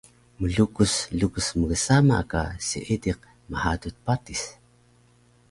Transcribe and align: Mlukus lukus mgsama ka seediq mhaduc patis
Mlukus 0.39 0.93
lukus 1.19 1.47
mgsama 1.59 2.17
ka 2.31 2.41
seediq 2.67 3.21
mhaduc 3.51 3.95
patis 4.05 4.43